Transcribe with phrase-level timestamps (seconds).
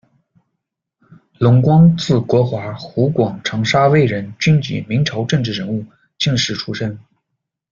[1.37, 5.85] 龙光，字国华，湖广长沙卫人，军籍，明朝政治人物、
[6.17, 6.97] 进士出身。